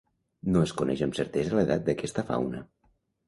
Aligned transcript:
No 0.53 0.63
es 0.67 0.71
coneix 0.79 1.03
amb 1.07 1.17
certesa 1.19 1.55
l'edat 1.59 1.85
d'aquesta 1.89 2.23
fauna. 2.31 2.65